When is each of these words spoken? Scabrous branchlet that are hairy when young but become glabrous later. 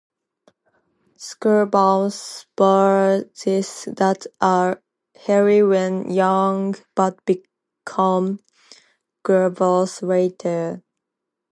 Scabrous 1.17 2.47
branchlet 2.57 3.95
that 3.97 4.25
are 4.41 4.81
hairy 5.27 5.61
when 5.61 6.09
young 6.09 6.73
but 6.95 7.19
become 7.25 8.39
glabrous 9.23 10.01
later. 10.01 10.81